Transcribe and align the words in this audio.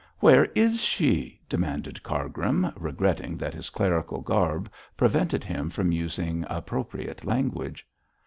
'Where 0.17 0.45
is 0.55 0.81
she?' 0.81 1.39
demanded 1.47 2.01
Cargrim, 2.01 2.71
regretting 2.75 3.37
that 3.37 3.53
his 3.53 3.69
clerical 3.69 4.21
garb 4.21 4.67
prevented 4.97 5.43
him 5.43 5.69
from 5.69 5.91
using 5.91 6.43
appropriate 6.49 7.23
language. 7.23 7.87